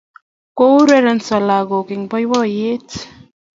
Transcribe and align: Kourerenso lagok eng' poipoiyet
Kourerenso 0.57 1.35
lagok 1.47 1.87
eng' 1.95 2.09
poipoiyet 2.11 2.89